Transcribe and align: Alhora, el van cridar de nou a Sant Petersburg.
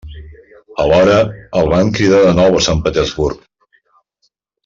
Alhora, 0.83 1.17
el 1.61 1.69
van 1.73 1.91
cridar 1.99 2.23
de 2.23 2.33
nou 2.41 2.59
a 2.61 2.63
Sant 2.69 2.83
Petersburg. 2.87 3.45